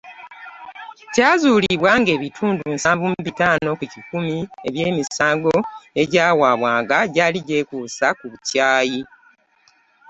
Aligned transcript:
Kyazuulibwa 1.13 1.91
ng'ebitundu 1.99 2.63
nsanvu 2.75 3.05
mu 3.13 3.19
bitaano 3.27 3.69
ku 3.79 3.85
kikumi 3.93 4.37
eby’emisango 4.67 5.53
egyawabwanga 6.01 6.97
gyali 7.13 7.39
gyekuusa 7.47 8.07
ku 8.17 8.25
bukyayi. 8.31 9.01